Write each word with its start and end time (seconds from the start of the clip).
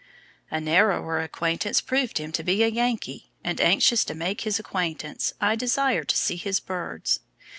A 0.49 0.59
narrower 0.59 1.19
acquaintance 1.21 1.79
proved 1.79 2.17
him 2.17 2.31
to 2.31 2.43
be 2.43 2.63
a 2.63 2.67
Yankee; 2.67 3.29
and 3.43 3.61
anxious 3.61 4.03
to 4.05 4.15
make 4.15 4.41
his 4.41 4.57
acquaintance, 4.57 5.35
I 5.39 5.55
desired 5.55 6.09
to 6.09 6.17
see 6.17 6.37
his 6.37 6.59
birds. 6.59 7.19